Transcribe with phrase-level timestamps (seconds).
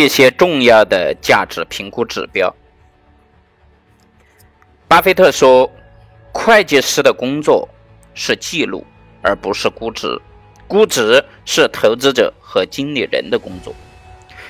[0.00, 2.54] 一些重要的价值评估指标。
[4.88, 5.70] 巴菲特说
[6.32, 7.68] ：“会计师的工作
[8.14, 8.84] 是记录，
[9.22, 10.08] 而不是估值。
[10.66, 13.74] 估值是投资者和经理人的工作。”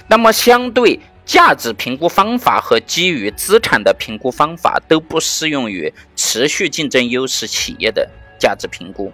[0.08, 8.08] 那么，相对价值评估方法和基于资产的评估方法都不适用于持续竞争优势企业的
[8.38, 9.12] 价值评估。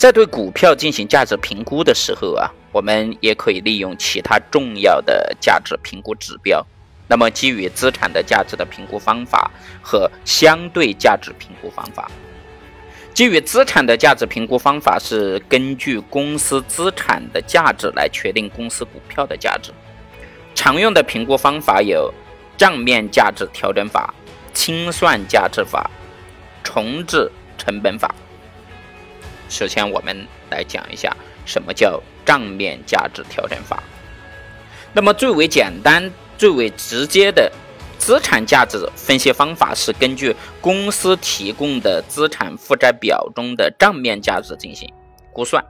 [0.00, 6.66] 在对股票进行价值评估的时候啊，我们也可以利用其他重要的价值评估指标。
[7.06, 9.50] 那么，基于资产的价值的评估方法
[9.82, 12.10] 和相对价值评估方法。
[13.12, 19.70] 基于资产的价值评估方法是根据公司资产的价值来确定公司股票的价值。
[20.54, 22.10] 常用的评估方法有
[22.56, 24.14] 账面价值调整法、
[24.54, 25.90] 清算价值法、
[26.64, 28.14] 重置成本法。
[29.50, 30.16] 首先，我们
[30.48, 31.14] 来讲一下
[31.44, 33.82] 什么叫账面价值调整法。
[34.92, 37.50] 那么，最为简单、最为直接的
[37.98, 44.88] 资产价值分析方法是根据公司提供的资产负债表中的账面价值进行
[45.32, 45.64] 估算。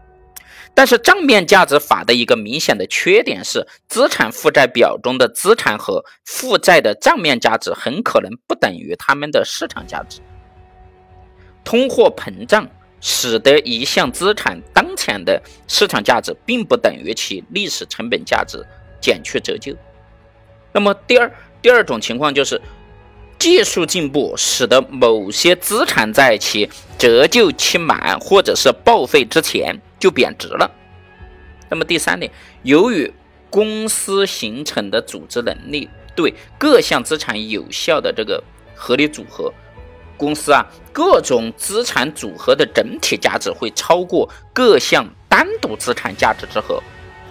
[0.75, 10.20] 但是，账面价值法的一个明显的缺点是，资产负债表中的资产和负债的账面价值很可能不等于它们的市场价值。
[11.65, 12.69] 通货膨胀。
[13.01, 18.65] 使得一项资产当前的市场价值并不等于其历史成本价值
[19.01, 19.75] 减去折旧。
[20.73, 22.61] 那么第二第二种情况就是
[23.39, 30.71] 技术进步使得某些资产在其折旧期满或者是报废之前就贬值了。
[31.69, 32.31] 那么第三点，
[32.62, 33.11] 由于
[33.48, 38.43] 公司形成的组织能力对各项资产有效的这个
[38.75, 39.53] 合理组合。
[40.21, 46.79] 公司啊，各种资产组合的整体价值会超过各项单独资产价值之和，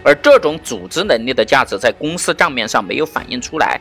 [0.04, 3.80] 而这种组织能力的价值在公司账面上没有反映出来。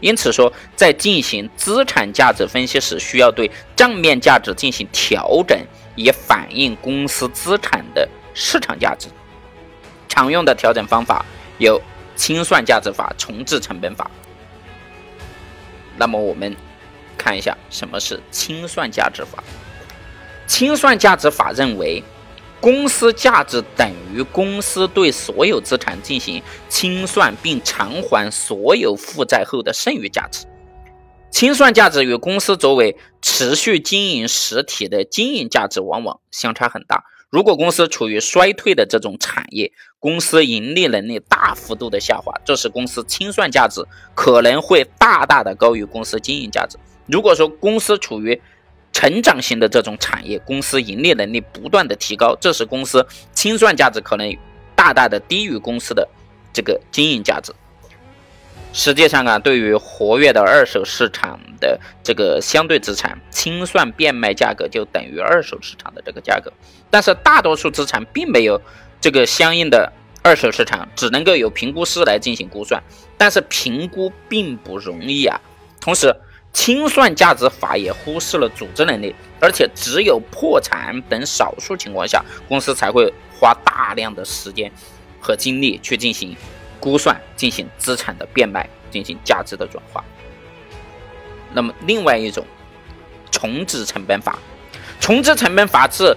[0.00, 5.56] 因此说，在进行资产价值分析时，需要对账面价值进行调整，
[5.94, 9.06] 以反映公司资产的市场价值。
[10.08, 11.24] 常用的调整方法
[11.58, 11.80] 有
[12.16, 14.10] 清算价值法、重置成本法。
[15.96, 16.56] 那么我们。
[17.18, 19.44] 看一下什么是清算价值法。
[20.46, 22.02] 清算价值法认为，
[22.60, 30.46] 公司价值等于公司对所有资产进行清算并偿还所有负债后的剩余价值。
[31.30, 37.04] 清算价值与公司作为持续经营实体的经营价值往往相差很大。
[37.28, 43.84] 如果公司处于衰退的这种产业，公司盈利能力大幅度的下滑，这时公司清算价值
[44.14, 46.78] 可能会大大的高于公司经营价值。
[47.08, 48.40] 如果说公司处于
[48.92, 54.36] 成长型的这种产业，公司盈利能力不断的提高，这时公司清算价值可能
[54.76, 56.06] 大大的低于公司的
[56.52, 57.52] 这个经营价值。
[58.72, 66.52] 实际上啊，对于活跃的二手市场的这个相对资产，清算变卖价格就等于二手市场的这个价格。
[66.90, 68.60] 但是大多数资产并没有
[69.00, 69.90] 这个相应的
[70.22, 72.82] 二手市场，只能够由评估师来进行估算。
[73.16, 75.40] 但是评估并不容易啊，
[75.80, 76.14] 同时。
[76.52, 84.70] 清算价值法也忽视了组织能力，而且只有破产等少数情况下，公司才会花大量的时间
[85.20, 86.36] 和精力去进行
[86.80, 90.04] 估算、进行资产的变卖、进行价值的转化。
[91.52, 92.44] 那么，另外一种
[93.30, 94.38] 重置成本法，
[95.00, 96.16] 重置成本法是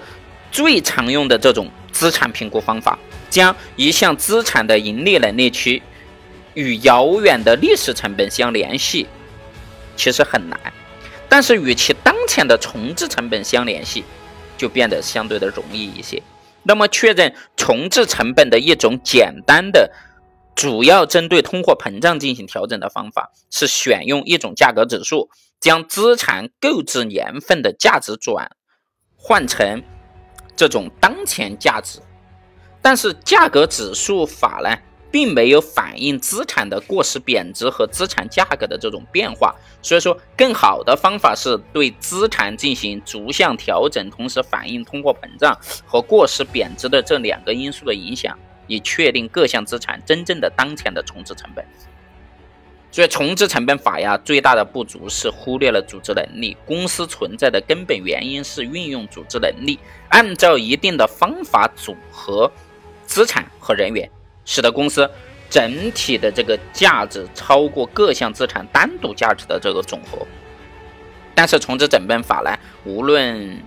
[0.52, 2.98] 最常用的这种资产评估方法，
[3.30, 5.82] 将一项资产的盈利能力区
[6.56, 9.08] 与遥远的历史成本相联系。
[10.02, 10.60] 其实很难，
[11.30, 14.04] 但是与其当前的重置成本相联系，
[14.58, 16.24] 就变得相对的容易一些。
[16.64, 19.92] 那么，确认重置成本的一种简单的、
[20.56, 25.30] 主要针对通货膨胀进行调整的方法，是选用一种价格指数，
[25.60, 28.50] 将资产购置年份的价值转
[29.16, 29.84] 换成
[30.56, 32.00] 这种当前价值。
[32.82, 34.76] 但是，价格指数法呢？
[35.12, 48.38] 并没有反映资产的过时贬值和资产价格的这种变化，所以说更好的方法是对资产进行逐项调整，同时反映通货膨胀和过时贬值的这两个因素的影响，
[48.68, 51.66] 以确定各项资产真正的当前的重置成本。
[52.94, 56.58] 所以重置成本法呀，最大的不足是忽略了组织能力。
[56.66, 59.80] 公司存在的根本原因是运用组织能力，
[60.10, 62.52] 按照一定的方法组合
[63.06, 64.10] 资产和人员。
[64.46, 65.10] 使得公司
[65.50, 70.26] 整体的这个价值超过各项资产单独价值的这个总和。
[71.34, 73.62] 但是重置成本法呢，无论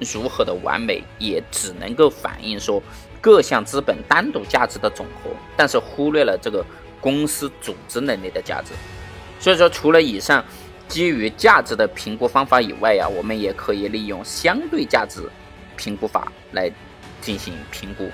[0.00, 2.82] 如何的完美，也只能够反映说
[3.20, 6.64] 各项资本单独价值的总和，但是忽略了这个
[7.00, 8.72] 公司组织能力的价值。
[9.38, 10.44] 所以说，除了以上
[10.88, 15.20] 基于价值的评估方法以外呀，我们也可以利用相对价值
[15.76, 16.70] 评估法来
[17.20, 18.10] 进行评估。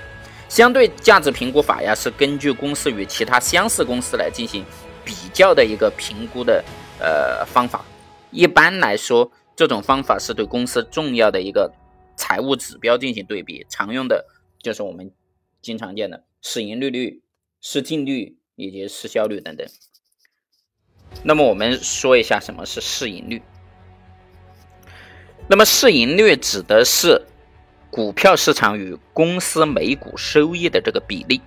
[0.49, 4.65] 相对价值评估法呀，是根据公司与其他相似公司来进行
[5.05, 6.63] 比较的一个评估的
[6.99, 7.85] 呃方法。
[8.31, 11.71] 一般来说，这种方法是对公司重要的一个
[12.17, 14.25] 财务指标进行对比，常用的
[14.61, 15.11] 就是我们
[15.61, 17.21] 经常见的市盈率率、
[17.61, 19.67] 市净率以及市销率等等。
[21.23, 23.41] 那么我们说一下什么是市盈率。
[25.47, 27.25] 那么市盈率指的是
[27.89, 31.41] 股票市场与公司每股收益的这个比例。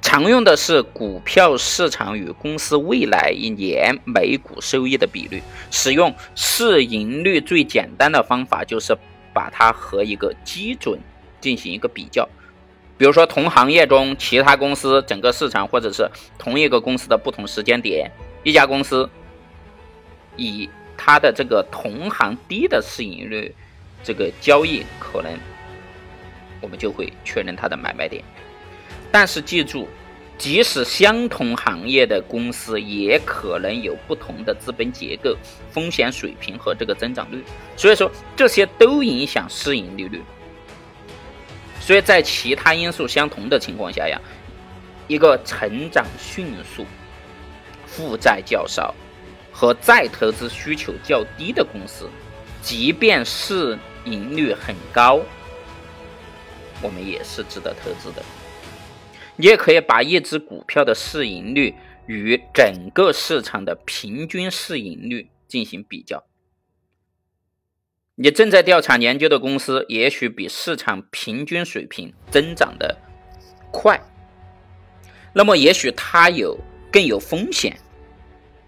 [0.00, 5.42] 常用的是股票市场与公司未来一年每股收益的比率。
[5.70, 8.96] 使用市盈率最简单的方法就是
[9.34, 10.98] 把它和一个基准
[11.40, 12.28] 进行一个比较。
[12.96, 16.08] 比如说同行业中其他公司整个市场，或者是
[16.38, 18.10] 同一个公司的不同时间点，
[18.44, 19.08] 一家公司
[20.36, 23.54] 以它的这个同行低的市盈率
[24.02, 25.32] 这个交易，可能
[26.60, 28.22] 我们就会确认它的买卖点。
[29.10, 29.88] 但是记住，
[30.36, 35.36] 即使相同行业的公司，也可能有不同的资本结构、
[35.70, 37.42] 风险水平和这个增长率，
[37.76, 40.22] 所以说这些都影响市盈利率。
[41.80, 44.20] 所以在其他因素相同的情况下呀，
[45.06, 46.84] 一个成长迅速、
[47.86, 48.92] 负债较少
[49.52, 52.10] 和再投资需求较低的公司，
[52.66, 55.20] 即便市盈率很高，
[56.82, 58.20] 我们也是值得投资的。
[59.36, 61.76] 你也可以把一只股票的市盈率
[62.06, 66.24] 与整个市场的平均市盈率进行比较。
[68.16, 72.98] 你正在调查研究的公司，也许比市场平均水平增长的
[73.70, 74.02] 快，
[75.32, 76.58] 那么也许它有
[76.90, 77.78] 更有风险。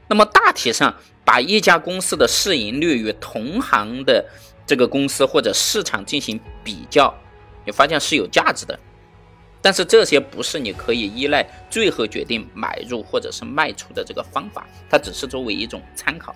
[0.07, 0.95] 那么大体上，
[1.29, 4.25] 把一家公司的市盈率与同行的
[4.67, 7.15] 这个公司或者市场进行比较，
[7.67, 8.81] 你发现是有价值的。
[9.61, 16.35] 但是这些不是你可以依赖最后决定买入或者是卖出的这个方法，它只是作为一种参考。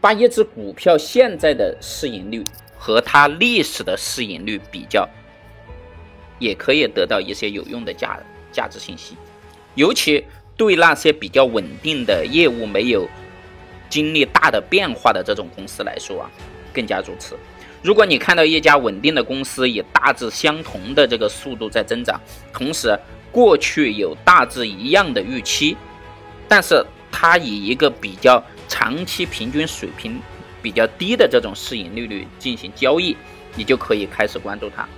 [0.00, 2.42] 把一只股票现在的市盈率
[2.78, 5.06] 和它历史的市盈率比较，
[6.38, 8.18] 也可以得到一些有用的价
[8.50, 9.14] 价值信息。
[9.74, 10.24] 尤其
[10.56, 13.06] 对那些比较稳定的业务没有
[13.88, 16.30] 经历大的变化的这种公司来说啊，
[16.72, 17.36] 更加如此。
[17.82, 22.20] 如果你看到一家稳定的公司以大致相同的这个速度在增长，
[22.52, 22.98] 同时
[23.30, 25.76] 过去有大致一样的预期，
[26.48, 30.20] 但是它以一个比较长期平均水平
[30.60, 33.16] 比较低的这种市盈率率进行交易，
[33.54, 34.88] 你就可以开始关注它。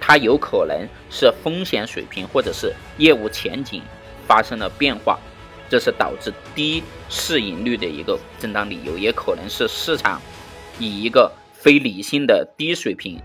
[0.00, 3.82] 它有可能是风险水平或者是业务前景
[4.26, 5.18] 发生了变化，
[5.68, 10.20] 这是导致低市盈率的一个正当理由，也可能是市场
[10.78, 11.32] 以一个。
[11.60, 13.20] 非理性的低水平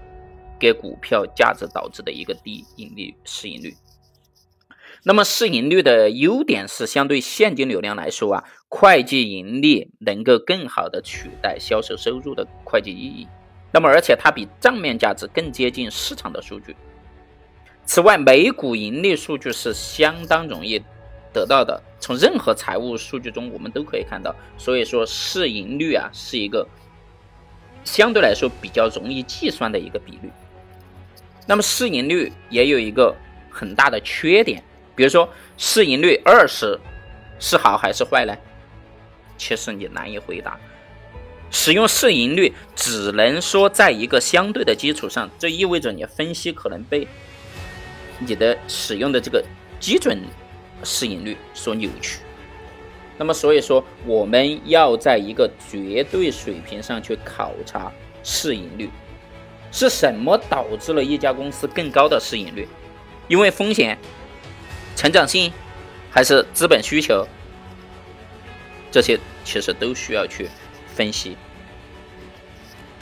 [0.60, 3.76] 给股票价值导致的一个低盈利市盈率。
[5.04, 13.28] 那么市盈率的优点是，相对现金流量来说啊，会计盈利能够更好的取代销售收入的会计意义。
[13.72, 16.76] 那么而且它比账面价值更接近市场的数据。
[17.86, 20.82] 此外，每股盈利数据是相当容易
[21.34, 24.34] 得到的，从任何财务数据中我们都可以看到。
[24.58, 26.66] 所以说市盈率啊是一个。
[27.86, 30.32] 相对来说比较容易计算的一个比率，
[31.46, 33.14] 那么市盈率也有一个
[33.52, 34.64] 很大的缺点，
[34.96, 36.80] 比如说市盈率二十
[37.42, 38.34] 是好还是坏呢？
[39.38, 40.58] 其实你难以回答。
[41.52, 47.06] 使用市盈率只能说在一个相对的基础上，这意味着你分析可能被
[48.20, 49.44] 你的使用的这个
[49.78, 50.18] 基准
[50.84, 52.20] 市盈率所扭曲。
[53.18, 57.92] 那么，所以说我们要在一个绝对水平上去考察
[58.24, 58.90] 市盈率，
[59.72, 62.68] 是什么导致了一家公司更高的市盈率？
[63.28, 63.98] 因为风险、
[64.96, 65.54] 成长性，
[66.10, 67.26] 还是资本需求？
[68.92, 70.50] 这些其实都需要去
[70.94, 71.38] 分析。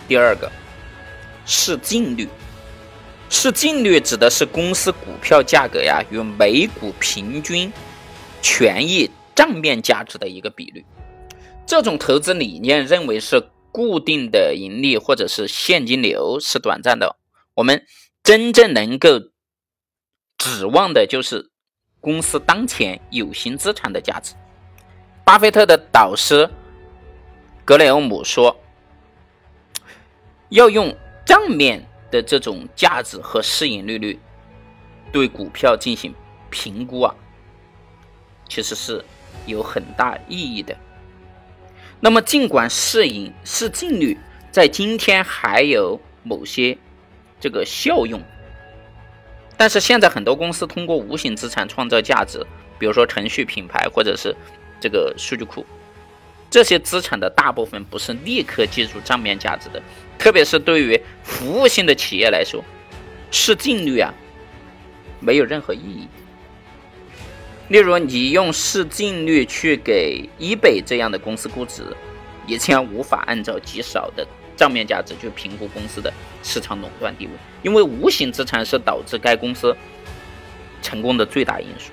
[0.08, 0.52] 第二个，
[1.46, 2.28] 市净率，
[3.32, 7.74] 市净率指的是公司股票价格呀与每股平均
[8.44, 9.10] 权益。
[9.34, 10.86] 账面价值的一个比率，
[11.66, 17.16] 这种投资理念认为是固定的盈利或者是现金流是短暂的，
[17.56, 17.84] 我们
[18.22, 19.10] 真正能够
[20.38, 21.50] 指望的就是
[22.02, 24.36] 公司当前有形资产的价值。
[25.24, 26.48] 巴菲特的导师
[27.64, 28.56] 格雷厄姆说
[30.50, 30.96] ：“要用
[31.26, 34.20] 账面的这种价值和市盈率率
[35.12, 36.14] 对股票进行
[36.50, 37.16] 评估啊，
[38.48, 39.04] 其实是
[39.46, 40.76] 有很大意义的。
[42.00, 44.18] 那么，尽管市盈市净率
[44.52, 46.78] 在今天还有某些
[47.40, 48.22] 这个效用，
[49.56, 52.46] 但是现在很多公司通过无形资产创造价值，
[52.78, 54.36] 比如说程序、品牌或者是
[54.80, 55.66] 这个数据库。
[56.52, 59.82] 这些资产的大部分不是立刻计入账面价值的，
[60.20, 62.62] 特别是对于服务性的企业来说，
[63.32, 64.14] 市净率啊
[65.22, 66.10] 没有任何意义。
[67.70, 71.84] 例如，你用市净率去给 eBay 这样的公司估值，
[72.46, 74.28] 你将无法按照极少的
[74.58, 76.12] 账面价值去评估公司的
[76.44, 77.32] 市场垄断地位，
[77.64, 79.74] 因为无形资产是导致该公司
[80.82, 81.92] 成功的最大因素。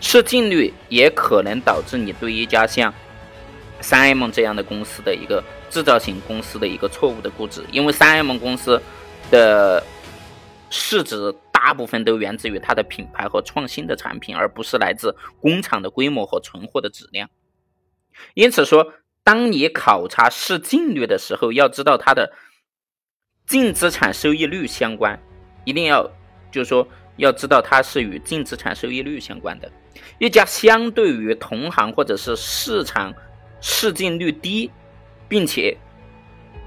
[0.00, 2.94] 市净率也可能导致你对一家像
[3.80, 8.80] 三 M 这样的公司的一个制造型公司的一个错误的估值，因为三 M 公司
[9.30, 9.82] 的
[10.68, 17.28] 市值大部分都源自于它的品牌和创新的产品，而不是来自工厂的规模和存货的质量。
[18.34, 18.92] 因此说，
[19.24, 22.32] 当你考察市净率的时候，要知道它的
[23.46, 25.18] 净资产收益率相关，
[25.64, 26.10] 一定要
[26.52, 29.70] 就是说要知道它是与净资产收益率相关的。
[30.18, 33.14] 一家相对于同行或者是市场。
[33.60, 34.70] 市净率低，
[35.28, 35.76] 并且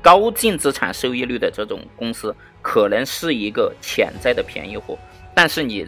[0.01, 4.97] 高净资产收益率的这种公司，可能是一个潜在的便宜货。
[5.33, 5.87] 但是你，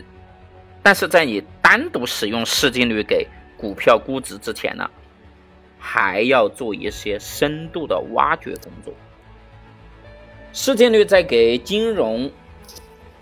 [0.81, 4.89] 但是在你单独使用市净率给股票估值之前呢，
[5.77, 8.93] 还要做一些深度的挖掘工作。
[10.53, 12.31] 市净率在给金融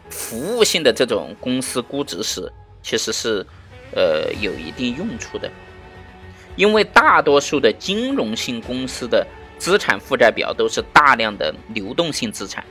[0.10, 3.46] 服务性的这种公司估值时，其实是
[3.96, 5.52] 呃有一定用处的。
[6.56, 9.26] 因为大多数的金融性公司的
[9.58, 12.64] 资产负债表都是大量的流动性资产，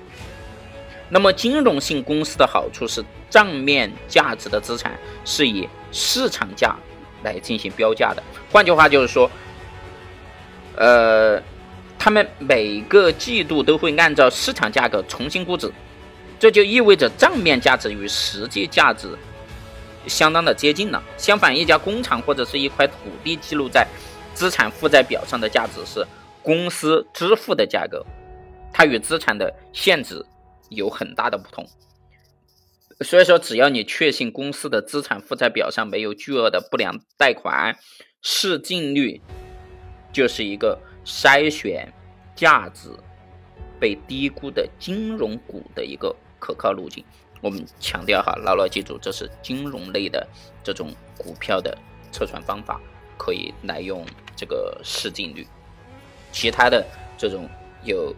[1.09, 4.93] 那么金融性公司的好处是账面价值的资产
[5.25, 6.77] 是以市场价
[7.23, 9.31] 来进行标价的，换句话就是说，
[10.77, 11.43] 呃，
[11.99, 15.71] 他们每个季度都会按照市场价格重新估值，
[16.39, 19.09] 这就意味着账面价值与实际价值。
[20.07, 21.03] 相当的接近了。
[21.17, 23.87] 相反，一家工厂或者是一块土地记录在
[24.35, 26.07] 资产负债表上的价值是
[26.43, 28.05] 公司支付的价格，
[28.73, 30.25] 它与资产的现值
[30.71, 31.67] 有很大的不同。
[33.01, 37.77] 所以说，只要你确信公司的资产负债表上没有巨额的不良贷款，
[38.21, 39.21] 市净率
[40.13, 41.93] 就是一个筛选
[42.37, 42.91] 价值
[43.81, 47.05] 被低估的金融股的一个可靠路径。
[47.43, 50.27] 我们强调哈，牢牢记住，这是金融类的
[50.63, 51.77] 这种股票的
[52.13, 52.81] 测算方法，
[53.19, 54.07] 可以来用
[54.37, 55.45] 这个市净率。
[56.31, 56.87] 其他的
[57.19, 57.49] 这种
[57.83, 58.15] 有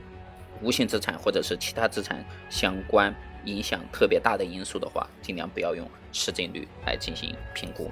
[0.61, 3.13] 无形资产或者是其他资产相关
[3.47, 7.91] 影响特别大的因素的话，尽量不要用市净率来进行评估，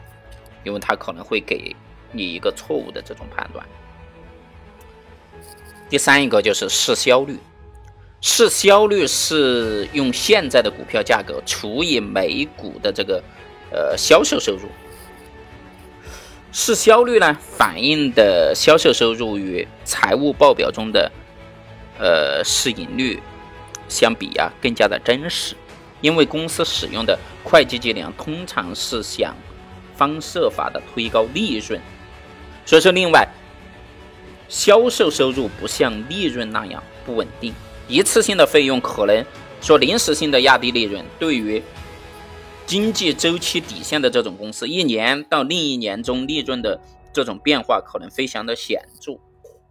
[0.64, 1.74] 因为它可能会给
[2.12, 3.66] 你一个错误的这种判断。
[5.88, 7.38] 第三一个就是市销率。
[8.24, 13.20] 市销率是用现在的股票价格除以每股的这个
[13.72, 14.68] 呃销售收入。
[16.52, 21.10] 市销率呢，反映的销售收入与财务报表中的
[21.98, 23.20] 呃市盈率
[23.88, 25.56] 相比啊更加的真实，
[26.00, 29.34] 因为公司使用的会计计量通常是想
[29.96, 31.80] 方设法的推高利润，
[32.64, 33.26] 所以说另外
[34.48, 37.52] 销售收入不像利润那样不稳定。
[37.92, 39.22] 一次性的费用可能
[39.60, 41.62] 说临时性的压低利润，对于
[42.64, 46.80] 经济周期底线的这种公司，一年到另一年中利润的
[47.12, 49.18] 这种变化可能非常的显著。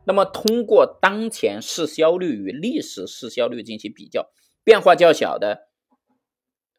[0.06, 4.30] 那么，通过当前市销率与历史市销率进行比较，
[4.63, 5.70] 变化较小的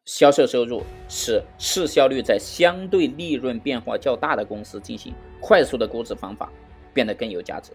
[0.05, 6.49] 销售收入，使市销率在相对利润变化较大的公司进行快速的估值方法
[6.93, 7.73] 变得更有价值。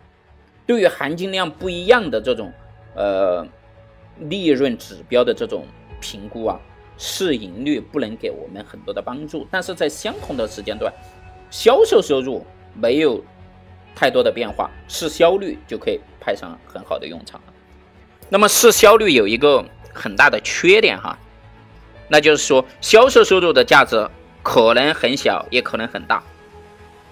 [0.66, 2.50] 对于含金量不一样的这种。
[2.96, 3.46] 呃，
[4.20, 5.66] 利润指标的这种
[6.00, 6.60] 评估啊，
[6.96, 9.46] 市盈率不能给我们很多的帮助。
[9.50, 10.92] 但是在相同的时间段，
[11.50, 12.44] 销售收入
[12.74, 13.22] 没有
[13.94, 17.52] 太多的变化，市销率就可以派上很好的用场了。
[18.28, 21.18] 那么市销率有一个很大的缺点哈，
[22.08, 24.08] 那就是说销售收入的价值
[24.42, 26.22] 可能很小，也可能很大。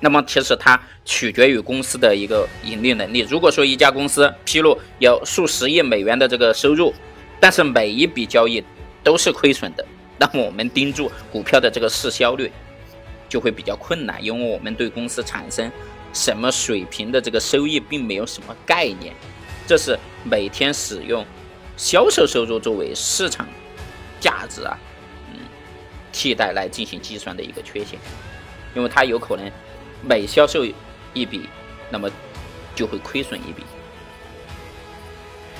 [0.01, 3.21] 那么其实它取决于公司的一个盈利能力。
[3.21, 6.93] 如果说一家公司披露有数十亿美元的这个收入，
[7.41, 8.63] 但是每一笔交易
[9.03, 9.85] 都是亏损的，
[10.19, 12.53] 那么我们盯住股票的这个市销率
[13.29, 15.71] 就会比较困难，因为我们对公司产生
[16.13, 19.15] 什么水平的这个收益并没有什么概念。
[19.67, 21.25] 这是每天使用
[21.77, 23.47] 销售收入作为市场
[24.21, 24.79] 价值啊，
[25.33, 25.41] 嗯，
[26.13, 27.99] 替代来进行计算的一个缺陷，
[28.75, 29.51] 因为它有可能
[30.03, 30.65] 每销售
[31.15, 31.49] 一笔，
[31.91, 32.11] 那么
[32.75, 33.63] 就会亏损一笔。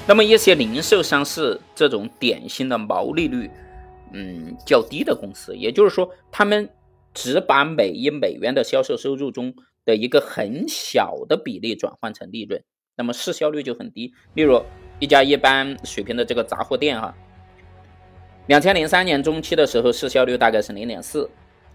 [0.07, 3.51] 那么一些零售商是这种典型的毛利率
[4.13, 6.69] 嗯较低的公司，也就是说，他们
[7.13, 9.53] 只把每一美元的销售收入中
[9.85, 12.63] 的一个很小的比例转换成利润，
[12.95, 14.13] 那么市销率就很低。
[14.35, 14.63] 例如
[15.01, 17.13] 一家一般水平的这个杂货店哈，
[18.47, 21.29] 两千零三年中期的时候市销率大概是零点四，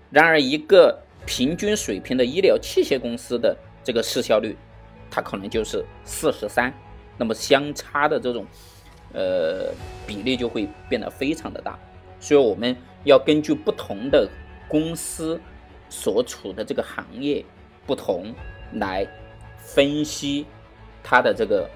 [0.10, 4.58] 然而一个平均水平的医疗器械公司的这个市销率，
[5.10, 6.74] 它可能就是四十三。
[7.18, 8.46] 那么相差的这种，
[9.14, 9.72] 呃，
[10.08, 11.78] 比例就会变得非常的大，
[12.20, 14.28] 所以我们要根据不同的
[14.68, 15.40] 公司
[15.90, 17.46] 所处的这个行业
[17.86, 18.34] 不同
[18.74, 19.08] 来
[19.58, 20.48] 分析
[21.04, 21.70] 它的这个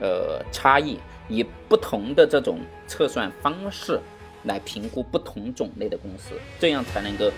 [0.00, 3.98] 呃差异，以不同的这种测算方式
[4.42, 7.30] 来评估不同种类的公司，这样才能够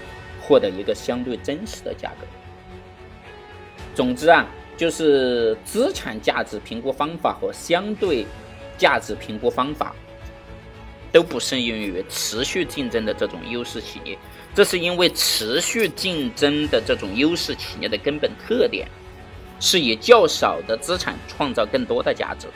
[0.53, 2.27] 获得一个相对真实的价格。
[3.95, 4.47] 总之啊。
[4.75, 8.27] 就是资产价值评估方法和相对
[8.77, 9.95] 价值评估方法
[11.13, 14.19] 都不适用于持续竞争的这种优势企业，
[14.55, 18.89] 这是因为持续竞争的这种优势企业的根本特点
[19.61, 22.49] 是以较少的资产创造更多的价值，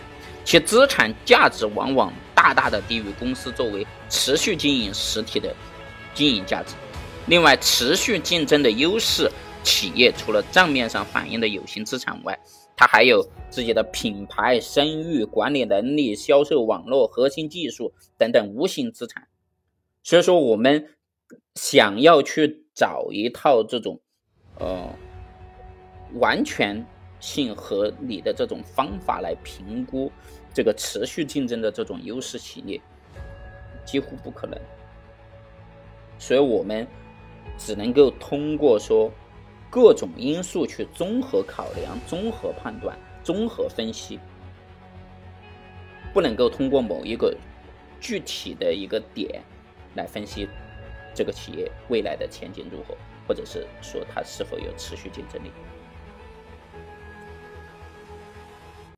[0.42, 5.54] 其资产价值往往大大的低于公司作为持续经营实体的
[6.14, 6.74] 经营价值。
[7.26, 9.30] 另外，持续竞争的优势。
[9.64, 12.38] 企业除了账面上反映的有形资产外，
[12.76, 19.26] 它还有自己的品牌、声誉、管理能力、销售网络、核心技术等等无形资产。
[20.04, 20.94] 所以说，我们
[21.56, 24.00] 想要去找一套这种
[24.60, 24.88] 呃
[26.20, 26.86] 完全
[27.18, 30.12] 性合理的这种方法来评估
[30.54, 32.80] 这个持续竞争的这种优势企业，
[33.84, 34.56] 几乎不可能。
[36.20, 36.86] 所以我们
[37.58, 39.10] 只能够通过说。
[39.68, 44.18] 各种因素去综合考量、综合判断、综合分析，
[46.14, 47.36] 不能够通过某一个
[48.00, 49.42] 具体的一个点
[49.94, 50.48] 来分析
[51.12, 55.50] 这个企业未来的前景如何，或者是说它是否有持续竞争力。